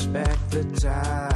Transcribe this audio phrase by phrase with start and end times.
[0.00, 1.29] respect the time.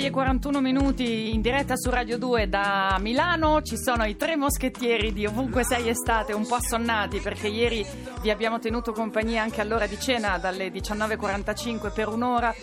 [0.00, 3.60] 6 e 41 minuti in diretta su Radio 2 da Milano.
[3.60, 7.84] Ci sono i tre moschettieri di ovunque sei estate un po' assonnati perché ieri
[8.22, 12.54] vi abbiamo tenuto compagnia anche all'ora di cena dalle 19.45 per un'ora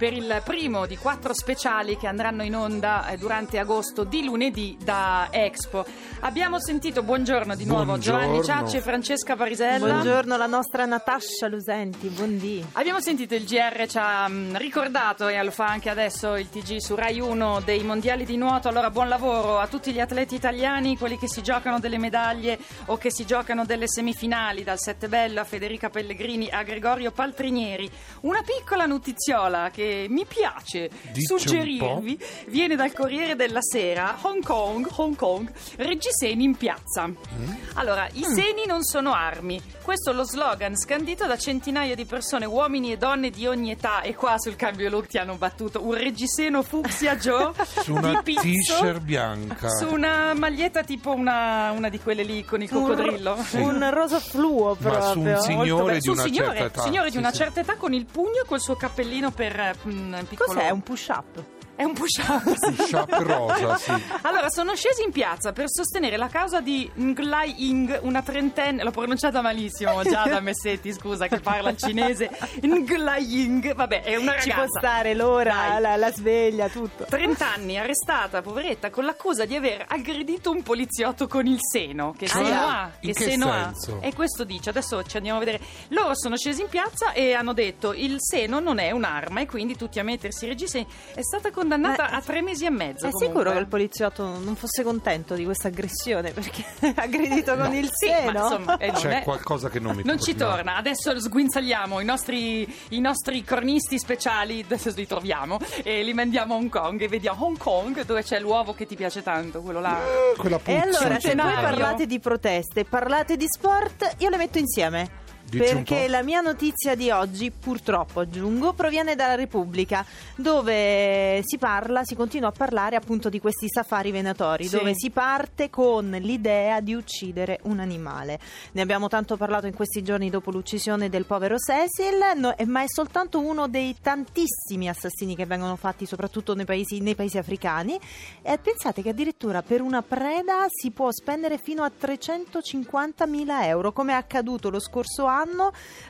[0.00, 4.74] per il primo di quattro speciali che andranno in onda eh, durante agosto di lunedì
[4.82, 5.84] da Expo.
[6.20, 8.20] Abbiamo sentito, buongiorno di nuovo, Buongiorno.
[8.20, 9.92] Giovanni Ciacci e Francesca Parisella.
[9.92, 12.64] Buongiorno la nostra Natascia Lusenti, buondì.
[12.72, 16.78] Abbiamo sentito il GR ci ha mm, ricordato e lo fa anche adesso il TG
[16.78, 18.68] su Rai 1 dei mondiali di nuoto.
[18.68, 22.96] Allora buon lavoro a tutti gli atleti italiani, quelli che si giocano delle medaglie o
[22.96, 27.90] che si giocano delle semifinali, dal Settebello a Federica Pellegrini a Gregorio Paltrinieri.
[28.22, 32.18] Una piccola notiziola che mi piace Dice un suggerirvi
[32.48, 37.06] viene dal Corriere della Sera, Hong Kong, Hong Kong, reggiseni in piazza.
[37.06, 37.50] Mm.
[37.74, 39.60] Allora, i seni non sono armi.
[39.82, 44.02] Questo è lo slogan scandito da centinaia di persone, uomini e donne di ogni età.
[44.02, 47.52] E qua sul cambio look ti hanno battuto un reggiseno fucsia Joe
[47.82, 49.68] Su una pizzo, t-shirt bianca.
[49.70, 53.36] su una maglietta tipo una, una di quelle lì con il coccodrillo.
[53.54, 55.10] Un rosa fluo Ma proprio.
[55.12, 56.82] su un signore di un una signore, certa età.
[56.82, 57.36] signore di Sì, una sì.
[57.36, 60.52] certa età con il pugno e col suo cappellino per mm, piccolo.
[60.52, 60.70] Cos'è?
[60.70, 61.44] Un push-up?
[61.80, 62.74] È un push-up.
[62.76, 63.90] Push-up rosa, sì.
[64.20, 68.90] Allora, sono scesi in piazza per sostenere la causa di Nglai Ying, una trentenne, l'ho
[68.90, 72.28] pronunciata malissimo già da Messetti, scusa, che parla il cinese.
[72.62, 74.54] Nglai Ying, vabbè, è una Ci ragazza.
[74.68, 77.06] può stare l'ora, la, la sveglia, tutto.
[77.08, 82.12] 30 anni, arrestata, poveretta, con l'accusa di aver aggredito un poliziotto con il seno.
[82.14, 82.44] Che Cioè?
[82.44, 82.90] seno ha?
[83.00, 83.98] In che seno senso?
[84.02, 84.06] ha?
[84.06, 85.64] E questo dice, adesso ci andiamo a vedere.
[85.88, 89.76] Loro sono scesi in piazza e hanno detto il seno non è un'arma e quindi
[89.78, 90.86] tutti a mettersi i reggiseni.
[91.14, 93.06] È stata condannata condannata Ma- a tre mesi e mezzo.
[93.06, 93.26] È comunque.
[93.26, 96.64] sicuro che il poliziotto non fosse contento di questa aggressione perché
[96.94, 98.42] ha aggredito con il Sì, ma seno?
[98.42, 102.72] insomma, eh, C'è è- qualcosa che non mi Non ci torna, adesso sguinzagliamo i nostri,
[102.90, 107.44] i nostri cronisti speciali, adesso li troviamo e li mandiamo a Hong Kong e vediamo
[107.46, 109.98] Hong Kong dove c'è l'uovo che ti piace tanto, quello là.
[110.02, 110.70] Eh, quella puzza.
[110.70, 115.28] E allora, se voi parlate di proteste, parlate di sport, io le metto insieme.
[115.50, 120.06] Dici Perché la mia notizia di oggi, purtroppo aggiungo, proviene dalla Repubblica,
[120.36, 124.76] dove si parla, si continua a parlare appunto di questi safari venatori, Sì.
[124.76, 128.38] dove si parte con l'idea di uccidere un animale.
[128.72, 132.82] Ne abbiamo tanto parlato in questi giorni dopo l'uccisione del povero Cecil, no- eh, ma
[132.82, 137.98] è soltanto uno dei tantissimi assassini che vengono fatti, soprattutto nei paesi, nei paesi africani.
[138.42, 144.12] E pensate che addirittura per una preda si può spendere fino a 350.000 euro, come
[144.12, 145.38] è accaduto lo scorso anno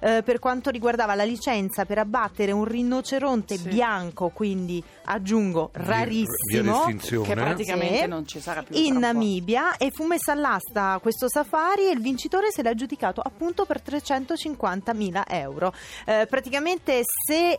[0.00, 3.68] eh, per quanto riguardava la licenza per abbattere un rinoceronte Sì.
[3.68, 6.84] bianco, quindi aggiungo rarissimo.
[7.22, 8.06] Che praticamente Sì.
[8.08, 8.76] non ci sarà più.
[8.76, 8.98] in.
[8.98, 13.80] Namibia e fu messa all'asta questo safari e il vincitore se l'ha aggiudicato appunto per
[13.80, 15.72] 350.000 euro.
[16.04, 17.58] Eh, praticamente se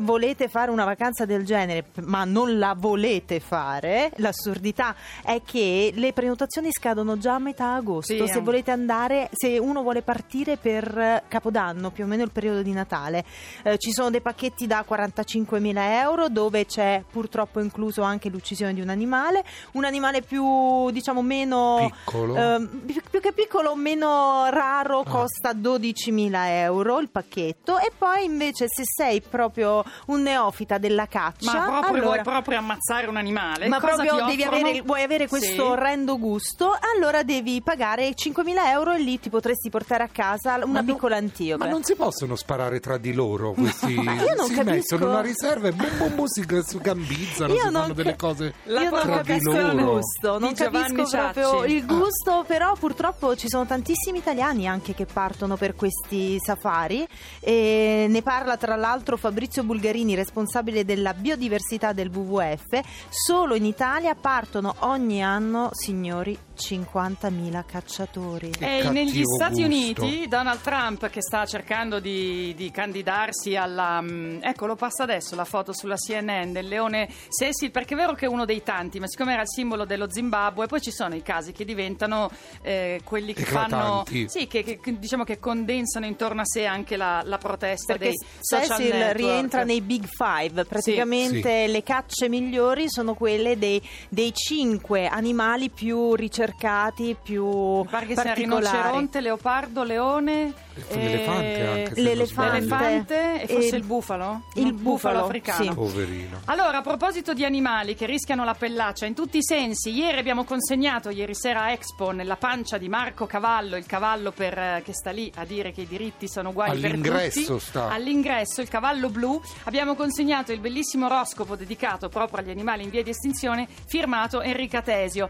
[0.00, 6.12] volete fare una vacanza del genere ma non la volete fare l'assurdità è che le
[6.12, 8.42] prenotazioni scadono già a metà agosto Sì, se eh.
[8.42, 12.72] volete andare se uno vuole partire per eh, Capodanno più o meno il periodo di
[12.72, 13.24] Natale
[13.62, 18.80] Eh, ci sono dei pacchetti da 45.000 euro dove c'è purtroppo incluso anche l'uccisione di
[18.80, 22.36] un animale un animale più diciamo meno Piccolo.
[22.36, 28.66] ehm, più, più che piccolo meno raro costa 12.000 euro il pacchetto e poi invece
[28.68, 33.68] se sei proprio un neofita della caccia Ma proprio allora- vuoi proprio ammazzare un animale?
[33.68, 35.58] ma Cosa proprio devi avere, vuoi avere questo Sì.
[35.60, 40.80] orrendo gusto, allora devi pagare 5.000 euro e lì ti potresti portare a casa una
[40.80, 41.64] Ma piccola antiope.
[41.64, 43.94] Ma non si possono sparare tra di loro questi.
[43.94, 44.94] Ma io non si capisco.
[44.96, 47.92] mettono una riserva e bum bum bum si, si gambizzano, Io si non fanno ca-
[48.02, 53.36] delle cose La Io non capisco il gusto, non capisco proprio il gusto, però purtroppo
[53.36, 57.06] ci sono tantissimi italiani anche che partono per questi safari
[57.40, 62.80] e ne parla tra l'altro Fabrizio Bulgarini, responsabile della biodiversità del WWF.
[63.08, 68.50] Solo in Italia partono ogni anno, signori, 50.000 cacciatori.
[68.50, 70.02] Che E negli Stati gusto.
[70.04, 74.02] Uniti Donald Trump che sta cercando di, di candidarsi alla...
[74.02, 78.12] mm, ecco, lo passa adesso la foto sulla CNN del leone Cecil, perché è vero
[78.12, 81.14] che è uno dei tanti, ma siccome era il simbolo dello Zimbabwe, poi ci sono
[81.14, 82.30] i casi che diventano
[82.60, 84.02] eh, quelli che fanno...
[84.02, 84.26] Eclatanti.
[84.28, 88.16] Sì, che, che- diciamo che condensano intorno a sé anche la, la protesta Perché dei
[88.40, 89.59] social Cecil network.
[89.60, 96.14] Rientra nei Big Five, praticamente le cacce migliori sono quelle dei, dei cinque animali più
[96.14, 98.64] ricercati, più Mi pare che sia particolari.
[98.66, 100.52] rinoceronte, leopardo, leone...
[100.88, 102.58] E l'elefante anche, se non l'elefante.
[102.60, 104.42] L'elefante e forse E- il bufalo?
[104.54, 105.62] il No, bufalo, africano.
[105.64, 105.74] sì.
[105.74, 106.40] Poverino.
[106.46, 110.44] Allora, a proposito di animali che rischiano la pellaccia in tutti i sensi, ieri abbiamo
[110.44, 114.94] consegnato, ieri sera a Expo, nella pancia di Marco Cavallo, il cavallo per, eh, che
[114.94, 117.64] sta lì a dire che i diritti sono uguali per All'ingresso tutti.
[117.66, 117.88] sta.
[117.90, 123.02] All'ingresso, il cavallo blu, abbiamo consegnato il bellissimo oroscopo dedicato proprio agli animali in via
[123.02, 125.28] di estinzione, firmato Enrica Tesio.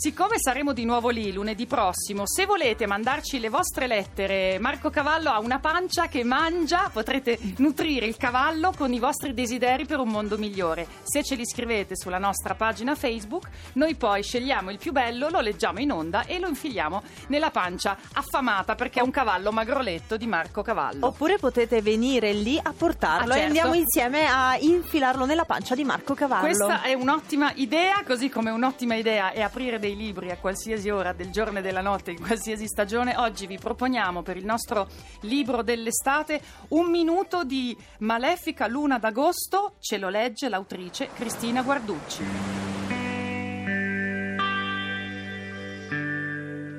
[0.00, 5.28] Siccome saremo di nuovo lì lunedì prossimo, se volete mandarci le vostre lettere, Marco Cavallo
[5.30, 10.10] ha una pancia che mangia, potrete nutrire il cavallo con i vostri desideri per un
[10.10, 10.86] mondo migliore.
[11.02, 15.40] Se ce li scrivete sulla nostra pagina Facebook, noi poi scegliamo il più bello, lo
[15.40, 20.28] leggiamo in onda e lo infiliamo nella pancia affamata perché è un cavallo magroletto di
[20.28, 21.06] Marco Cavallo.
[21.06, 23.46] Oppure potete venire lì a portarlo Ah, e certo.
[23.46, 26.44] andiamo insieme a infilarlo nella pancia di Marco Cavallo.
[26.44, 31.12] Questa è un'ottima idea, così come un'ottima idea è aprire dei libri a qualsiasi ora
[31.12, 33.16] del giorno e della notte, in qualsiasi stagione.
[33.16, 34.86] Oggi vi proponiamo per il nostro
[35.22, 39.74] libro dell'estate un minuto di Malefica Luna d'agosto.
[39.80, 42.22] Ce lo legge l'autrice Cristina Guarducci.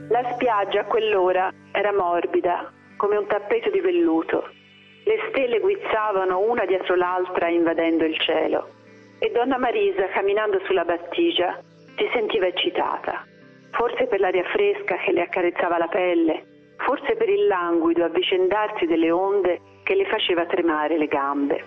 [0.10, 4.50] La spiaggia a quell'ora era morbida, come un tappeto di velluto.
[5.06, 8.70] Le stelle guizzavano una dietro l'altra invadendo il cielo.
[9.20, 11.62] E donna Marisa, camminando sulla battigia,
[12.00, 13.26] si sentiva eccitata.
[13.72, 19.12] Forse per l'aria fresca che le accarezzava la pelle, forse per il languido avvicendarsi delle
[19.12, 21.64] onde che le faceva tremare le gambe.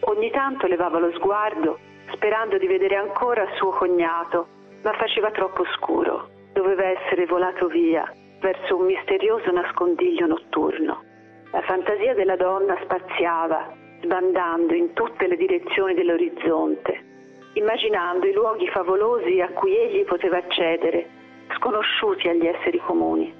[0.00, 1.78] Ogni tanto levava lo sguardo,
[2.12, 4.46] sperando di vedere ancora suo cognato,
[4.82, 6.28] ma faceva troppo scuro.
[6.52, 8.04] Doveva essere volato via
[8.40, 11.04] verso un misterioso nascondiglio notturno.
[11.52, 13.72] La fantasia della donna spaziava,
[14.02, 17.09] sbandando in tutte le direzioni dell'orizzonte,
[17.54, 21.08] immaginando i luoghi favolosi a cui egli poteva accedere,
[21.56, 23.32] sconosciuti agli esseri comuni.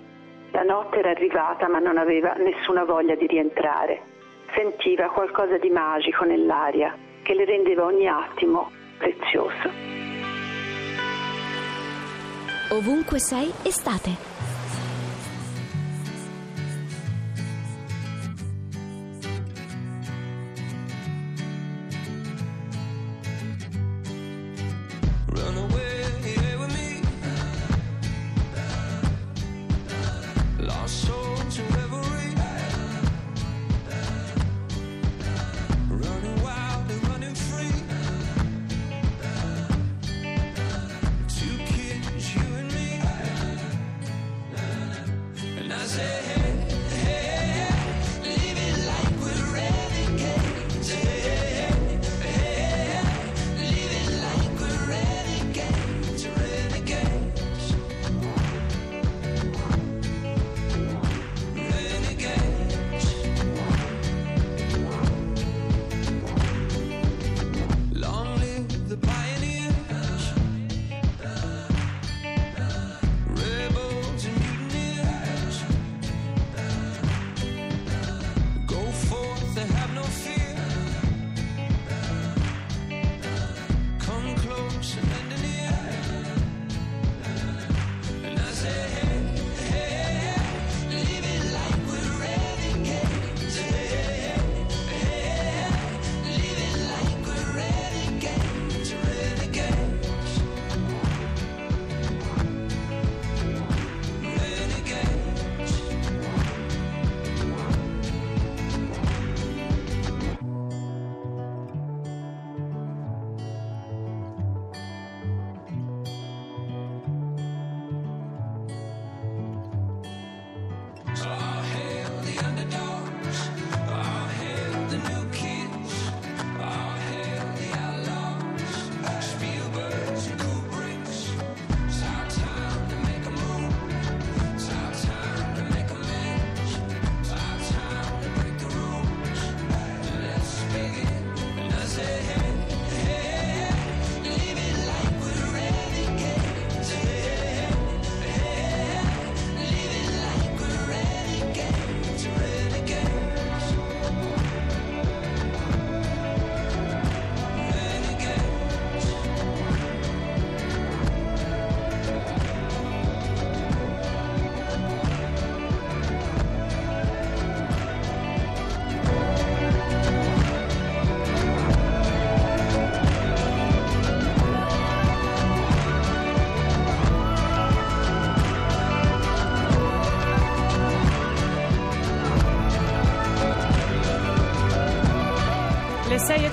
[0.53, 4.03] La notte era arrivata ma non aveva nessuna voglia di rientrare.
[4.55, 9.71] Sentiva qualcosa di magico nell'aria che le rendeva ogni attimo prezioso.
[12.73, 14.30] Ovunque sei, estate.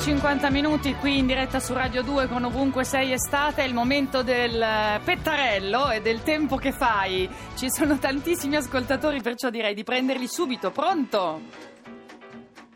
[0.07, 4.23] 50 minuti qui in diretta su Radio 2 con ovunque sei estate, è il momento
[4.23, 7.29] del eh, pettarello e del tempo che fai.
[7.57, 10.71] Ci sono tantissimi ascoltatori, perciò direi di prenderli subito.
[10.71, 11.41] Pronto?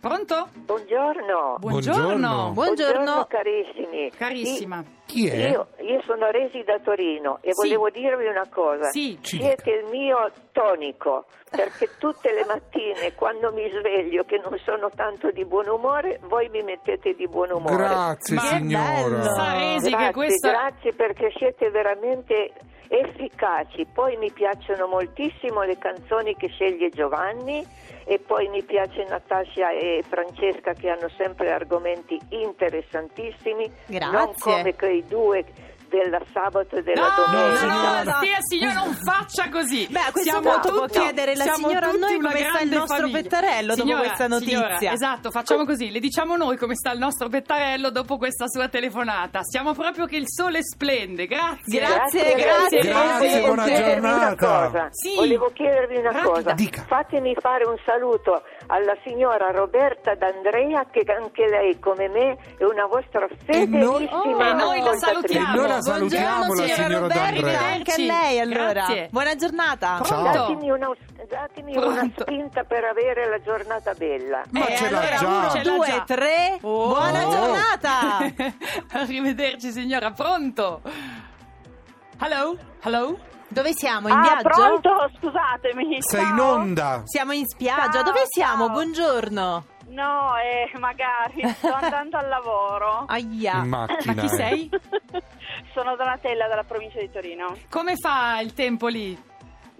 [0.02, 0.48] Pronto?
[0.56, 1.58] Buongiorno.
[1.60, 2.52] Buongiorno.
[2.54, 3.28] Buongiorno.
[3.30, 4.10] carissimi.
[4.10, 4.84] Carissima.
[5.06, 5.52] Chi è?
[5.52, 7.68] Io, io sono Resi da Torino e Sì.
[7.68, 8.90] volevo dirvi una cosa.
[8.90, 9.20] Sì.
[9.22, 14.90] Ci Siete il mio tonico, perché tutte le mattine quando mi sveglio che non sono
[14.96, 17.76] tanto di buon umore, voi mi mettete di buon umore.
[17.76, 19.18] Grazie Ma- signora.
[19.22, 22.54] Grazie, grazie perché siete veramente
[22.92, 23.88] efficaci.
[23.92, 27.66] Poi mi piacciono moltissimo le canzoni che sceglie Giovanni
[28.04, 34.12] e poi mi piace Natascia e Francesca che hanno sempre argomenti interessantissimi, Grazie.
[34.12, 35.46] non come quei due
[35.92, 37.66] della sabato e della No, no, domenica.
[37.66, 38.18] no, signora.
[38.18, 39.88] stia signora, non faccia così.
[39.90, 42.70] Beh, a questo Siamo punto può tutti- chiedere la signora a noi come sta il
[42.70, 43.22] nostro famiglia.
[43.22, 44.58] pettarello dopo Signora, questa notizia.
[44.78, 48.68] signora, esatto, facciamo così, le diciamo noi come sta il nostro pettarello dopo questa sua
[48.70, 49.44] telefonata.
[49.44, 51.80] Siamo proprio che il sole splende, grazie.
[51.80, 52.80] Grazie, grazie.
[52.82, 54.46] Grazie, Volevo buona chiedervi Una giornata.
[54.70, 54.88] cosa.
[54.92, 55.16] Sì.
[55.16, 56.30] Volevo chiedervi una Rapida.
[56.32, 56.52] cosa.
[56.54, 56.84] Dica.
[56.88, 62.86] Fatemi fare un saluto alla signora Roberta D'Andrea, che anche lei, come me, è una
[62.86, 64.42] vostra noi- fedelissima E noi salutiamo.
[64.42, 67.60] E noi la salutiamo, Buongiorno la signora D'Andrea.
[67.62, 68.72] anche a lei allora.
[68.72, 69.08] Grazie.
[69.12, 70.00] Buona giornata.
[70.02, 70.32] Pronto?
[70.32, 70.90] Datemi, una,
[71.30, 74.42] datemi una spinta per avere la giornata bella.
[74.52, 75.28] Ma E ce l'ha allora, già.
[75.28, 76.04] uno, Ce l'ha due, già.
[76.06, 76.58] tre.
[76.62, 76.88] Oh.
[76.88, 78.18] Buona giornata.
[79.00, 80.82] Arrivederci signora, pronto?
[82.20, 82.56] Hello?
[82.84, 83.18] Hello?
[83.48, 84.08] Dove siamo?
[84.08, 84.48] In Ah, viaggio?
[84.50, 85.10] pronto?
[85.20, 85.98] Scusatemi.
[86.02, 86.52] Sei in ciao.
[86.54, 87.02] onda.
[87.06, 87.92] Siamo in spiaggia.
[87.92, 88.66] Ciao, Dove siamo?
[88.66, 88.74] ciao.
[88.74, 89.66] Buongiorno.
[89.92, 91.48] No, eh, magari.
[91.56, 93.06] Sto andando al lavoro.
[93.08, 93.58] Aia.
[93.64, 94.14] In macchina.
[94.14, 94.30] Ma chi eh.
[94.30, 94.70] sei?
[95.74, 97.56] Sono Donatella dalla provincia di Torino.
[97.70, 99.30] Come fa il tempo lì?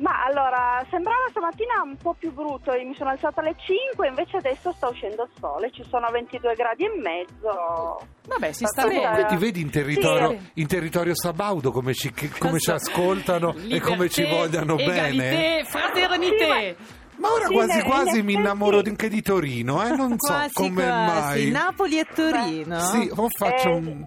[0.02, 4.72] Ma allora, sembrava stamattina un po' più brutto, mi sono alzata alle 5, invece adesso
[4.72, 8.00] sta uscendo il sole, ci sono 22 gradi e mezzo.
[8.28, 9.02] Vabbè, si sta Sì, bene.
[9.02, 10.52] Comunque ti vedi in territorio, Sì.
[10.56, 14.92] in territorio sabaudo come ci, come ci ascoltano e Liberté, come ci vogliono bene.
[14.92, 16.48] egalité, fraternité.
[16.80, 17.00] Ma
[17.30, 19.90] ora Sì, quasi in quasi mi effetti- innamoro anche di Torino, eh?
[19.96, 21.42] non so quasi, come quasi.
[21.44, 21.52] mai.
[21.52, 22.80] Napoli e Torino.
[22.80, 24.06] Sì, o faccio Eh, un...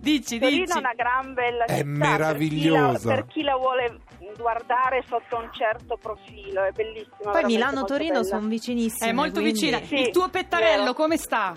[0.00, 0.76] Dici, Torino dici.
[0.76, 1.84] è una gran bella È città.
[1.84, 2.86] meravigliosa.
[2.86, 3.98] Per chi, la, per chi la vuole
[4.38, 7.30] guardare sotto un certo profilo, è bellissima.
[7.32, 9.10] Poi Milano e Torino sono vicinissime.
[9.10, 9.78] È molto quindi- vicina.
[9.84, 10.94] Sì, Il tuo pettarello vero.
[10.94, 11.54] come sta?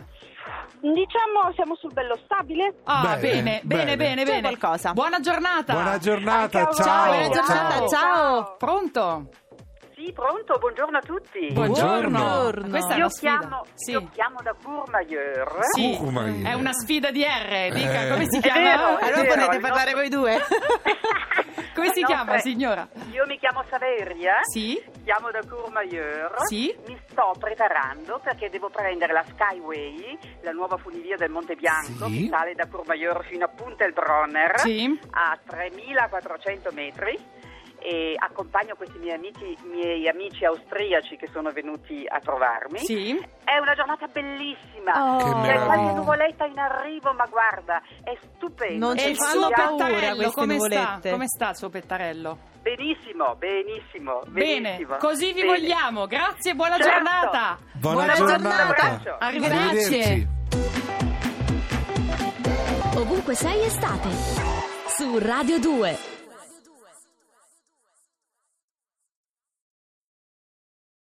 [0.82, 2.76] Diciamo siamo sul bello stabile.
[2.84, 4.58] Ah, Bene, bene, bene, bene.
[4.92, 5.72] Buona giornata.
[5.72, 7.06] Buona giornata, ciao.
[7.14, 7.88] Buona giornata, ciao.
[7.88, 8.56] ciao.
[8.58, 9.30] Pronto?
[10.04, 11.50] Sì, pronto, buongiorno a tutti.
[11.54, 12.10] Buongiorno.
[12.10, 12.68] Buongiorno.
[12.68, 13.38] Questa è Io sfida.
[13.40, 13.92] chiamo, Sì.
[13.92, 15.58] io chiamo da Courmayeur.
[15.74, 16.46] Sì, Courmayeur.
[16.46, 18.10] è una sfida di R, dica, Eh.
[18.10, 18.60] come si È chiama?
[18.60, 20.40] vero, è Allora vero, potete parlare nostro- voi due.
[21.74, 22.88] Come si No, chiama, pre- signora?
[23.12, 24.84] Io mi chiamo Saveria, Sì?
[25.06, 26.36] chiamo da Courmayeur.
[26.48, 26.76] Sì?
[26.86, 32.24] Mi sto preparando perché devo prendere la Skyway, la nuova funivia del Monte Bianco, Sì.
[32.24, 35.00] che sale da Courmayeur fino a Punta el Bronner, Sì?
[35.12, 37.18] a 3400 metri.
[37.86, 42.80] E accompagno questi miei amici, miei amici austriaci che sono venuti a trovarmi.
[42.80, 43.12] Sì?
[43.44, 44.94] È una giornata bellissima.
[45.18, 45.42] Oh.
[45.42, 48.86] C'è qualche nuvoletta in arrivo, ma guarda, è stupendo.
[48.88, 50.46] Non ci il fanno suo paura come sta?
[50.46, 51.12] nuvolette.
[51.12, 52.38] Come sta il suo pettarello?
[52.62, 54.96] Benissimo, benissimo, Bene, benissimo.
[54.96, 55.48] così vi Bene.
[55.60, 56.08] vogliamo.
[56.08, 56.90] Grazie e buona Certo.
[56.90, 57.58] giornata.
[57.74, 58.66] Buona, Buona giornata.
[58.66, 59.18] giornata.
[59.20, 60.00] Arrivederci.
[60.00, 60.28] Arrivederci.
[62.96, 64.10] Ovunque sei estate.
[64.88, 66.12] Su Radio 2.